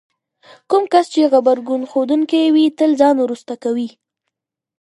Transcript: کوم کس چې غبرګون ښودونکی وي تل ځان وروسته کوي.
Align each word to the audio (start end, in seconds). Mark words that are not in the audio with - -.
کوم 0.69 0.83
کس 0.91 1.05
چې 1.13 1.29
غبرګون 1.33 1.81
ښودونکی 1.91 2.41
وي 2.55 2.65
تل 2.77 2.91
ځان 3.01 3.15
وروسته 3.19 3.53
کوي. 3.63 3.89